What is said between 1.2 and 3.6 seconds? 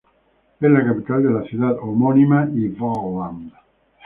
de la ciudad homónima y Värmland.